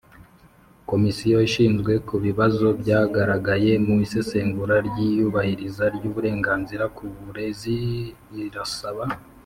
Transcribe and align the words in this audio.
Komisiyo 0.89 1.37
ishingiye 1.47 1.97
ku 2.07 2.15
bibazo 2.25 2.67
byagaragaye 2.81 3.71
mu 3.85 3.95
isesengura 4.05 4.75
ry 4.87 4.97
iyubahiriza 5.07 5.83
ry 5.95 6.03
uburenganzira 6.09 6.85
ku 6.95 7.03
burezi 7.23 7.75
irasaba 8.45 9.03